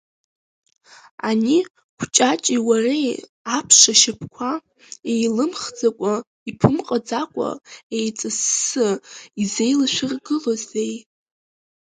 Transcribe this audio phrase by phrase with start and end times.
[1.27, 1.57] Ани
[1.97, 3.09] Кәҷаҷи уареи
[3.57, 4.51] аԥш шьапқәа
[5.11, 6.13] еилымхӡакәа,
[6.49, 7.49] иԥымҟаӡака,
[7.97, 8.87] еиҵассы
[9.41, 10.95] изеилашәыргылозеи?